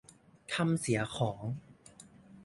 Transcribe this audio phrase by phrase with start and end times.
[0.53, 1.43] ทำเสียของ